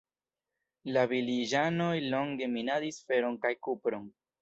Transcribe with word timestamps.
La 0.95 1.03
vilaĝanoj 1.11 1.91
longe 2.17 2.51
minadis 2.57 3.01
feron 3.11 3.41
kaj 3.47 3.57
kupron. 3.69 4.15